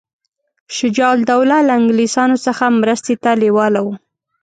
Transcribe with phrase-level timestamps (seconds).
[0.77, 3.93] شجاع الدوله له انګلیسیانو څخه مرستې ته لېواله وو.